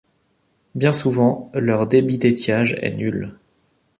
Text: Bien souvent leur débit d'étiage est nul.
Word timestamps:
Bien 0.73 0.93
souvent 0.93 1.51
leur 1.53 1.85
débit 1.85 2.17
d'étiage 2.17 2.75
est 2.81 2.89
nul. 2.95 3.37